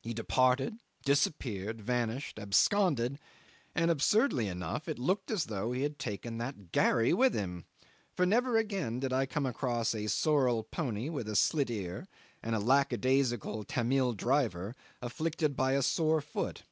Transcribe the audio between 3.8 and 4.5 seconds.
absurdly